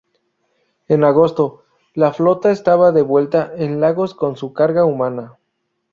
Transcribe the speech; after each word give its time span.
En 0.87 1.03
agosto, 1.03 1.61
la 1.93 2.11
flota 2.11 2.49
estaba 2.49 2.91
de 2.91 3.03
vuelta 3.03 3.53
en 3.55 3.79
Lagos 3.79 4.15
con 4.15 4.35
su 4.35 4.51
carga 4.51 4.83
humana. 4.83 5.37